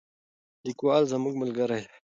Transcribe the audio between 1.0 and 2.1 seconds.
زموږ ملګری دی.